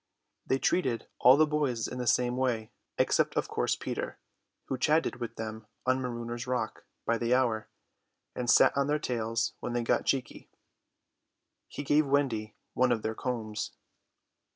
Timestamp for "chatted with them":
4.79-5.67